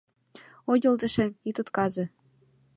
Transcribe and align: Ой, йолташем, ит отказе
Ой, 0.69 0.77
йолташем, 0.83 1.29
ит 1.49 1.57
отказе 1.63 2.05